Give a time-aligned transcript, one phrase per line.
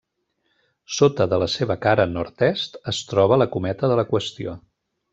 [0.99, 4.61] Sota de la seva cara nord-est es troba la Cometa de la Qüestió.